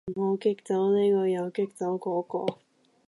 [0.15, 2.57] 唔好激走呢個又激走嗰個